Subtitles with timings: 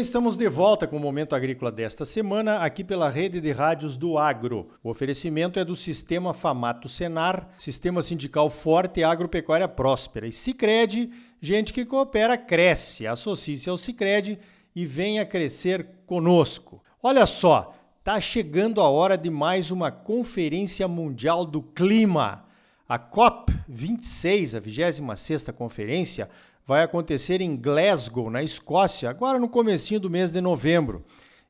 [0.00, 4.16] estamos de volta com o Momento Agrícola desta semana, aqui pela rede de rádios do
[4.16, 4.70] Agro.
[4.82, 10.26] O oferecimento é do Sistema Famato Senar, Sistema Sindical Forte e Agropecuária Próspera.
[10.26, 11.10] E Cicred,
[11.40, 13.06] gente que coopera, cresce.
[13.06, 14.38] Associe-se ao Cicred
[14.74, 16.82] e venha crescer conosco.
[17.02, 22.46] Olha só, tá chegando a hora de mais uma Conferência Mundial do Clima.
[22.88, 26.28] A COP26, a 26ª conferência,
[26.66, 31.04] vai acontecer em Glasgow, na Escócia, agora no comecinho do mês de novembro.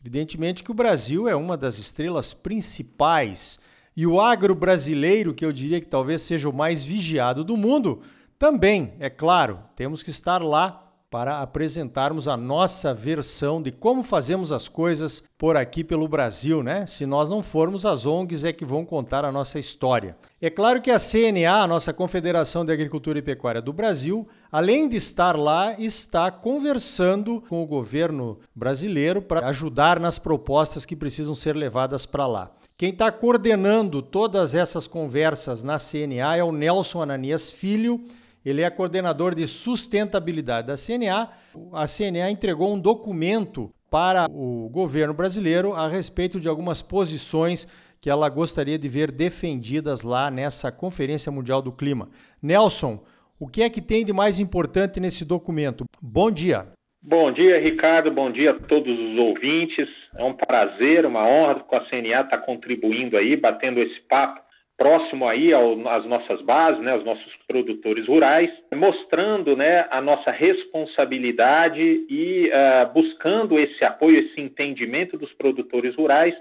[0.00, 3.58] Evidentemente que o Brasil é uma das estrelas principais
[3.96, 8.02] e o agro brasileiro, que eu diria que talvez seja o mais vigiado do mundo,
[8.38, 10.83] também, é claro, temos que estar lá
[11.14, 16.86] para apresentarmos a nossa versão de como fazemos as coisas por aqui pelo Brasil, né?
[16.86, 20.16] Se nós não formos, as ONGs é que vão contar a nossa história.
[20.42, 24.88] É claro que a CNA, a nossa Confederação de Agricultura e Pecuária do Brasil, além
[24.88, 31.32] de estar lá, está conversando com o governo brasileiro para ajudar nas propostas que precisam
[31.32, 32.50] ser levadas para lá.
[32.76, 38.04] Quem está coordenando todas essas conversas na CNA é o Nelson Ananias Filho
[38.44, 41.30] ele é coordenador de sustentabilidade da CNA.
[41.72, 47.66] A CNA entregou um documento para o governo brasileiro a respeito de algumas posições
[48.00, 52.10] que ela gostaria de ver defendidas lá nessa Conferência Mundial do Clima.
[52.42, 53.02] Nelson,
[53.40, 55.84] o que é que tem de mais importante nesse documento?
[56.02, 56.66] Bom dia.
[57.02, 58.10] Bom dia, Ricardo.
[58.10, 59.88] Bom dia a todos os ouvintes.
[60.16, 64.43] É um prazer, uma honra com a CNA estar contribuindo aí, batendo esse papo
[64.76, 70.30] próximo aí ao, às nossas bases, né, aos nossos produtores rurais, mostrando né, a nossa
[70.30, 76.34] responsabilidade e uh, buscando esse apoio, esse entendimento dos produtores rurais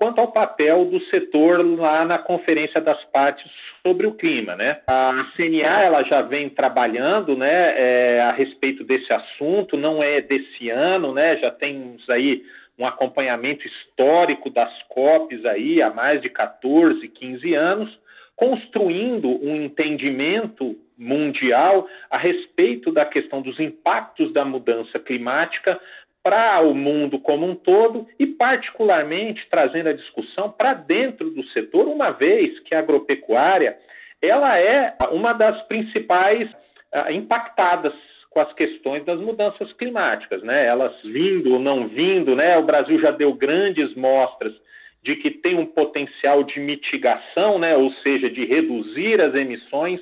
[0.00, 3.44] quanto ao papel do setor lá na Conferência das Partes
[3.86, 4.56] sobre o clima.
[4.56, 4.80] Né?
[4.86, 10.70] A CNA ela já vem trabalhando né, é, a respeito desse assunto, não é desse
[10.70, 12.42] ano, né, já temos aí
[12.80, 18.00] um acompanhamento histórico das COPs aí há mais de 14, 15 anos,
[18.34, 25.78] construindo um entendimento mundial a respeito da questão dos impactos da mudança climática
[26.22, 31.86] para o mundo como um todo e, particularmente, trazendo a discussão para dentro do setor,
[31.86, 33.76] uma vez que a agropecuária
[34.22, 37.94] ela é uma das principais uh, impactadas
[38.30, 40.64] com as questões das mudanças climáticas, né?
[40.64, 42.56] Elas vindo ou não vindo, né?
[42.56, 44.54] O Brasil já deu grandes mostras
[45.02, 47.76] de que tem um potencial de mitigação, né?
[47.76, 50.00] Ou seja, de reduzir as emissões,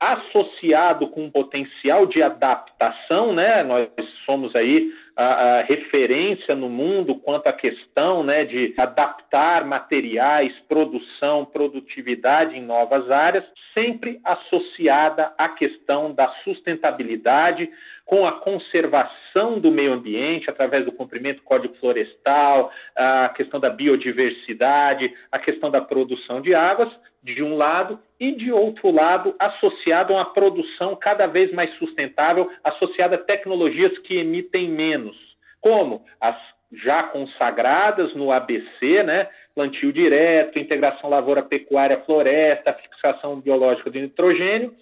[0.00, 3.62] associado com um potencial de adaptação, né?
[3.62, 3.88] Nós
[4.24, 5.24] somos aí a,
[5.58, 13.10] a, referência no mundo quanto à questão né, de adaptar materiais, produção, produtividade em novas
[13.10, 17.68] áreas, sempre associada à questão da sustentabilidade,
[18.06, 23.70] com a conservação do meio ambiente através do cumprimento do Código Florestal, a questão da
[23.70, 26.88] biodiversidade, a questão da produção de águas,
[27.22, 32.50] de um lado, e de outro lado, associado a uma produção cada vez mais sustentável,
[32.64, 35.16] associada a tecnologias que emitem menos,
[35.60, 36.36] como as
[36.72, 39.28] já consagradas no ABC, né?
[39.54, 44.74] Plantio direto, integração lavoura-pecuária-floresta, fixação biológica de nitrogênio,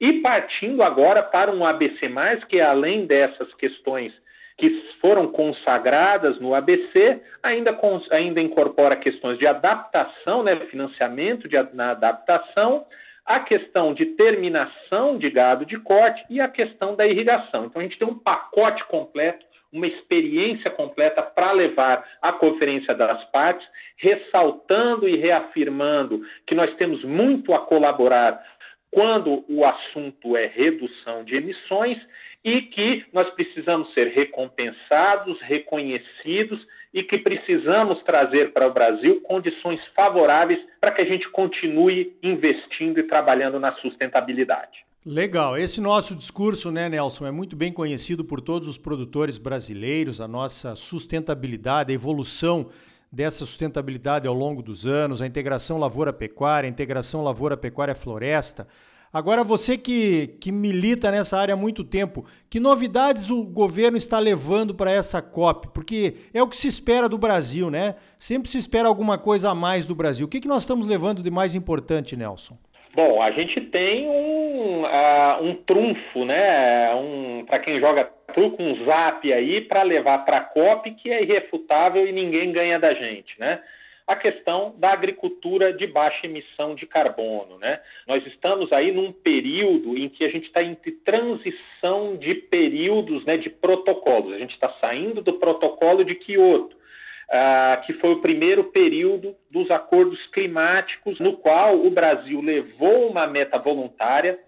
[0.00, 2.08] e partindo agora para um ABC,
[2.48, 4.12] que além dessas questões
[4.56, 4.70] que
[5.00, 7.78] foram consagradas no ABC, ainda,
[8.10, 12.84] ainda incorpora questões de adaptação, né, financiamento de, na adaptação,
[13.24, 17.66] a questão de terminação de gado de corte e a questão da irrigação.
[17.66, 23.24] Então, a gente tem um pacote completo, uma experiência completa para levar à Conferência das
[23.30, 28.42] Partes, ressaltando e reafirmando que nós temos muito a colaborar
[28.90, 31.98] quando o assunto é redução de emissões
[32.44, 36.60] e que nós precisamos ser recompensados, reconhecidos
[36.92, 42.98] e que precisamos trazer para o Brasil condições favoráveis para que a gente continue investindo
[42.98, 44.84] e trabalhando na sustentabilidade.
[45.04, 45.56] Legal.
[45.56, 50.28] Esse nosso discurso, né, Nelson, é muito bem conhecido por todos os produtores brasileiros, a
[50.28, 52.68] nossa sustentabilidade, a evolução
[53.10, 58.66] dessa sustentabilidade ao longo dos anos, a integração lavoura-pecuária, a integração lavoura-pecuária-floresta.
[59.12, 64.18] Agora, você que, que milita nessa área há muito tempo, que novidades o governo está
[64.18, 65.68] levando para essa COP?
[65.74, 67.96] Porque é o que se espera do Brasil, né?
[68.18, 70.24] Sempre se espera alguma coisa a mais do Brasil.
[70.24, 72.56] O que, que nós estamos levando de mais importante, Nelson?
[72.94, 76.94] Bom, a gente tem um, uh, um trunfo, né?
[76.94, 81.22] Um, para quem joga truco, um zap aí para levar para a COP que é
[81.22, 83.60] irrefutável e ninguém ganha da gente, né?
[84.06, 87.58] A questão da agricultura de baixa emissão de carbono.
[87.58, 87.80] Né?
[88.06, 93.36] Nós estamos aí num período em que a gente está entre transição de períodos né,
[93.36, 94.34] de protocolos.
[94.34, 99.70] A gente está saindo do protocolo de Kyoto, uh, que foi o primeiro período dos
[99.70, 104.38] acordos climáticos, no qual o Brasil levou uma meta voluntária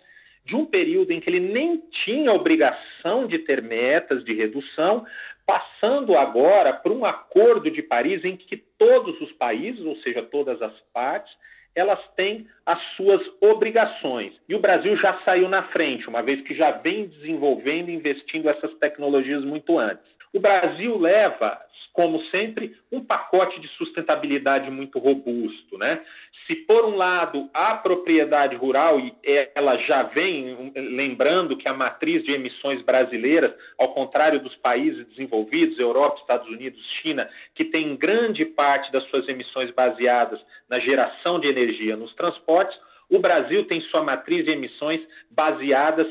[0.44, 5.06] de um período em que ele nem tinha obrigação de ter metas de redução,
[5.46, 10.60] passando agora para um acordo de Paris em que todos os países, ou seja, todas
[10.62, 11.32] as partes,
[11.74, 14.32] elas têm as suas obrigações.
[14.48, 18.48] E o Brasil já saiu na frente, uma vez que já vem desenvolvendo e investindo
[18.48, 20.04] essas tecnologias muito antes.
[20.32, 21.60] O Brasil leva
[21.94, 25.78] como sempre, um pacote de sustentabilidade muito robusto.
[25.78, 26.02] Né?
[26.44, 29.14] Se, por um lado, a propriedade rural, e
[29.54, 35.78] ela já vem, lembrando que a matriz de emissões brasileiras, ao contrário dos países desenvolvidos,
[35.78, 41.46] Europa, Estados Unidos, China, que tem grande parte das suas emissões baseadas na geração de
[41.46, 42.76] energia nos transportes,
[43.08, 45.00] o Brasil tem sua matriz de emissões
[45.30, 46.08] baseadas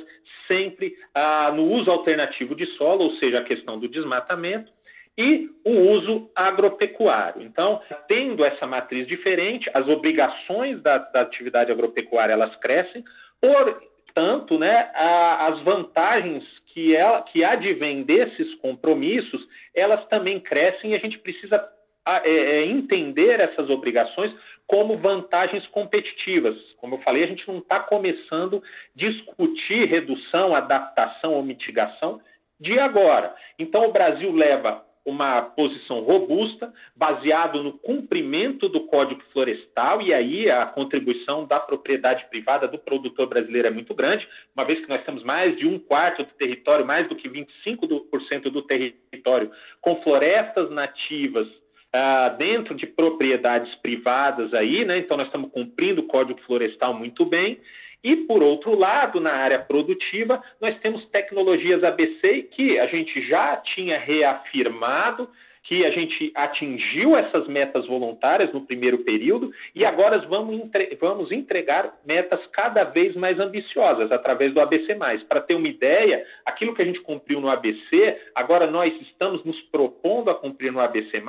[0.48, 4.72] sempre ah, no uso alternativo de solo, ou seja, a questão do desmatamento,
[5.18, 7.42] e o uso agropecuário.
[7.42, 13.04] Então, tendo essa matriz diferente, as obrigações da, da atividade agropecuária elas crescem,
[13.40, 20.96] portanto, né, a, as vantagens que, ela, que advêm desses compromissos, elas também crescem e
[20.96, 21.64] a gente precisa
[22.06, 24.34] é, é, entender essas obrigações
[24.66, 26.58] como vantagens competitivas.
[26.78, 28.62] Como eu falei, a gente não está começando a
[28.96, 32.20] discutir redução, adaptação ou mitigação
[32.60, 33.36] de agora.
[33.60, 40.50] Então, o Brasil leva uma posição robusta, baseado no cumprimento do Código Florestal, e aí
[40.50, 45.04] a contribuição da propriedade privada do produtor brasileiro é muito grande, uma vez que nós
[45.04, 49.52] temos mais de um quarto do território, mais do que 25% do território,
[49.82, 54.98] com florestas nativas uh, dentro de propriedades privadas aí, né?
[54.98, 57.60] Então nós estamos cumprindo o Código Florestal muito bem.
[58.04, 63.58] E, por outro lado, na área produtiva, nós temos tecnologias ABC que a gente já
[63.58, 65.30] tinha reafirmado
[65.64, 71.32] que a gente atingiu essas metas voluntárias no primeiro período e agora vamos, entre vamos
[71.32, 74.94] entregar metas cada vez mais ambiciosas através do ABC.
[75.28, 79.60] Para ter uma ideia, aquilo que a gente cumpriu no ABC, agora nós estamos nos
[79.64, 81.24] propondo a cumprir no ABC,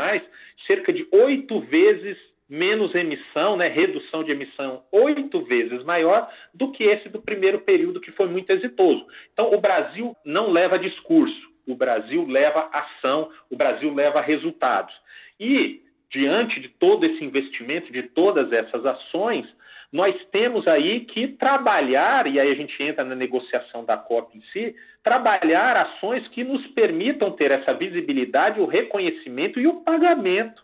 [0.66, 2.18] cerca de oito vezes
[2.48, 8.00] menos emissão, né, redução de emissão oito vezes maior do que esse do primeiro período,
[8.00, 9.06] que foi muito exitoso.
[9.32, 14.94] Então, o Brasil não leva discurso, o Brasil leva ação, o Brasil leva resultados.
[15.40, 15.80] E,
[16.10, 19.46] diante de todo esse investimento, de todas essas ações,
[19.90, 24.42] nós temos aí que trabalhar, e aí a gente entra na negociação da COP em
[24.52, 30.62] si, trabalhar ações que nos permitam ter essa visibilidade, o reconhecimento e o pagamento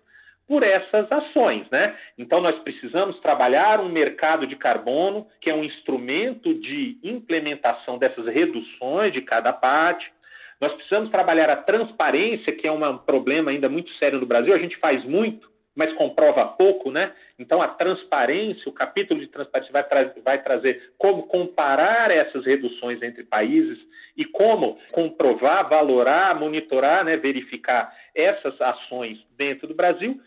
[0.51, 1.95] por essas ações, né?
[2.19, 8.27] Então nós precisamos trabalhar um mercado de carbono, que é um instrumento de implementação dessas
[8.27, 10.13] reduções de cada parte.
[10.61, 14.53] Nós precisamos trabalhar a transparência, que é um problema ainda muito sério no Brasil.
[14.53, 17.13] A gente faz muito, mas comprova pouco, né?
[17.39, 23.01] Então, a transparência, o capítulo de transparência vai, tra vai, trazer como comparar essas reduções
[23.03, 23.79] entre países
[24.17, 30.21] e como comprovar, valorar, monitorar, né, verificar essas ações dentro do Brasil.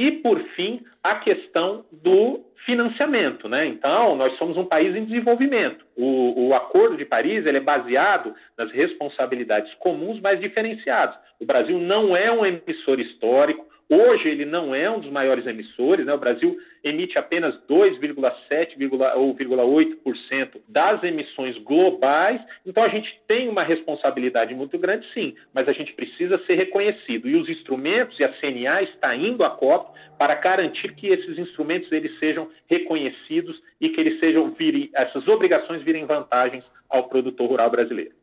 [0.00, 3.50] E, por fim, a questão do financiamento.
[3.50, 3.66] Né?
[3.66, 5.84] Então, nós somos um país em desenvolvimento.
[5.94, 11.16] O, o Acordo de Paris ele é baseado nas responsabilidades comuns, mas diferenciadas.
[11.38, 16.06] O Brasil não é um emissor histórico, Hoje ele não é um dos maiores emissores,
[16.06, 16.14] né?
[16.14, 18.76] o Brasil emite apenas 2,7
[19.16, 25.68] ou 0,8% das emissões globais, então a gente tem uma responsabilidade muito grande, sim, mas
[25.68, 29.90] a gente precisa ser reconhecido e os instrumentos e a CNA está indo à COP
[30.16, 35.82] para garantir que esses instrumentos eles sejam reconhecidos e que eles sejam virem, essas obrigações
[35.82, 38.19] virem vantagens ao produtor rural brasileiro.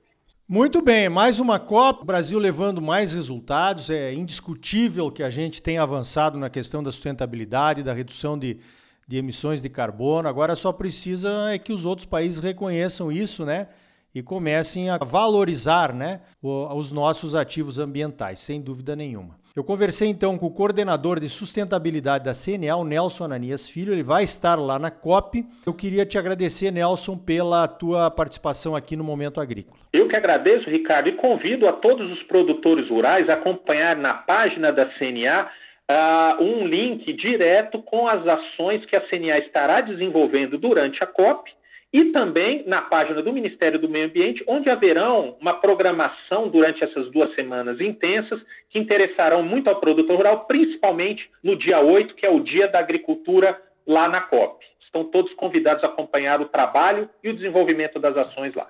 [0.50, 3.90] Muito bem, mais uma Copa, o Brasil levando mais resultados.
[3.90, 8.58] É indiscutível que a gente tem avançado na questão da sustentabilidade, da redução de,
[9.06, 10.30] de emissões de carbono.
[10.30, 13.68] Agora só precisa é que os outros países reconheçam isso, né?
[14.16, 19.38] E comecem a valorizar né, os nossos ativos ambientais, sem dúvida nenhuma.
[19.58, 24.04] Eu conversei então com o coordenador de sustentabilidade da CNA, o Nelson Ananias Filho, ele
[24.04, 25.44] vai estar lá na COP.
[25.66, 29.80] Eu queria te agradecer, Nelson, pela tua participação aqui no Momento Agrícola.
[29.92, 34.72] Eu que agradeço, Ricardo, e convido a todos os produtores rurais a acompanhar na página
[34.72, 35.50] da CNA uh,
[35.90, 41.50] ah, um link direto com as ações que a CNA estará desenvolvendo durante a COP
[41.92, 47.10] e também na página do Ministério do Meio Ambiente, onde haverão uma programação durante essas
[47.12, 52.30] duas semanas intensas que interessarão muito ao produtor rural, principalmente no dia 8, que é
[52.30, 54.66] o Dia da Agricultura lá na COP.
[54.82, 58.70] Estão todos convidados a acompanhar o trabalho e o desenvolvimento das ações lá.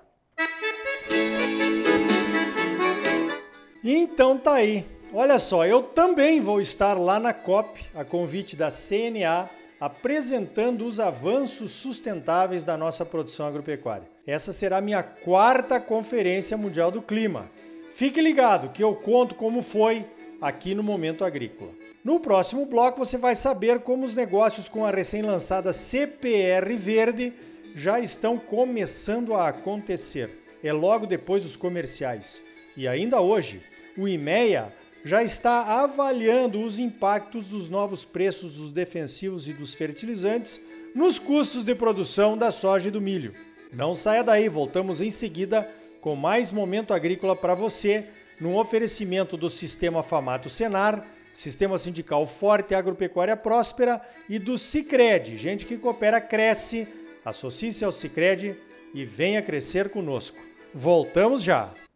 [3.83, 4.83] Então tá aí.
[5.13, 10.99] Olha só, eu também vou estar lá na COP, a convite da CNA, apresentando os
[10.99, 14.09] avanços sustentáveis da nossa produção agropecuária.
[14.25, 17.49] Essa será minha quarta Conferência Mundial do Clima.
[17.91, 20.05] Fique ligado que eu conto como foi
[20.41, 21.71] aqui no Momento Agrícola.
[22.03, 27.33] No próximo bloco você vai saber como os negócios com a recém-lançada CPR Verde
[27.75, 30.29] já estão começando a acontecer.
[30.63, 32.43] É logo depois dos comerciais.
[32.75, 33.61] E ainda hoje,
[33.97, 34.71] o IMEA
[35.03, 40.59] já está avaliando os impactos dos novos preços dos defensivos e dos fertilizantes
[40.93, 43.33] nos custos de produção da soja e do milho.
[43.71, 45.69] Não saia daí, voltamos em seguida
[46.01, 48.05] com mais momento agrícola para você,
[48.39, 55.37] num oferecimento do Sistema Famato Senar, Sistema Sindical Forte Agropecuária Próspera e do Cicred.
[55.37, 56.87] Gente que coopera cresce.
[57.23, 58.55] Associe-se ao Cicred
[58.93, 60.37] e venha crescer conosco.
[60.73, 61.86] Voltamos já!